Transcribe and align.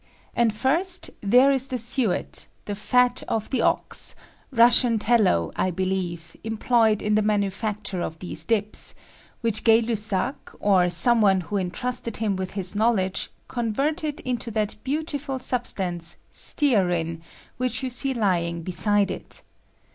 And, 0.35 0.51
firet, 0.51 1.11
there 1.21 1.51
is 1.51 1.67
the 1.67 1.77
suet— 1.77 2.47
the 2.65 2.73
fat 2.73 3.21
of 3.27 3.51
the 3.51 3.61
ox— 3.61 4.15
Eussian 4.51 4.97
tallow, 4.99 5.51
I 5.55 5.69
believe, 5.69 6.35
employed 6.43 7.03
in 7.03 7.13
the 7.13 7.21
manufacture 7.21 8.01
of 8.01 8.17
these 8.17 8.43
dips, 8.43 8.95
which 9.41 9.63
Gay 9.63 9.79
Lussao, 9.79 10.33
or 10.59 10.89
some 10.89 11.21
cue 11.21 11.41
who 11.41 11.57
intrusted 11.57 12.17
him 12.17 12.35
with 12.35 12.53
his 12.53 12.73
knowledge, 12.73 13.29
converted 13.47 14.21
into 14.21 14.49
that 14.49 14.75
beantifiil 14.83 15.39
substance, 15.39 16.17
stearin, 16.31 17.21
which 17.57 17.83
you 17.83 17.91
see 17.91 18.15
ly 18.15 18.39
ing 18.41 18.63
beside 18.63 19.11
it. 19.11 19.43